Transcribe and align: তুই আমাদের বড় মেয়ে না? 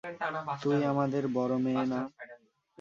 তুই 0.61 0.79
আমাদের 0.91 1.23
বড় 1.35 1.53
মেয়ে 1.63 1.85
না? 1.91 1.99